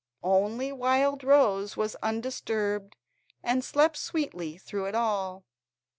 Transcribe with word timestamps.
Only 0.23 0.71
Wildrose 0.71 1.77
was 1.77 1.93
undisturbed, 1.97 2.95
and 3.43 3.63
slept 3.63 3.97
sweetly 3.97 4.57
through 4.57 4.85
it 4.87 4.95
all. 4.95 5.43